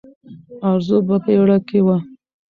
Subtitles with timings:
[0.69, 1.97] ارزو په بیړه کې وه.